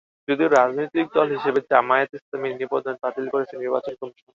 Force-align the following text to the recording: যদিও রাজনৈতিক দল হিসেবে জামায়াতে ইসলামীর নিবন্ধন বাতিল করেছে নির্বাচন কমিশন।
যদিও 0.27 0.47
রাজনৈতিক 0.51 1.05
দল 1.15 1.27
হিসেবে 1.35 1.59
জামায়াতে 1.71 2.15
ইসলামীর 2.17 2.57
নিবন্ধন 2.59 2.95
বাতিল 3.03 3.25
করেছে 3.33 3.53
নির্বাচন 3.55 3.93
কমিশন। 3.99 4.27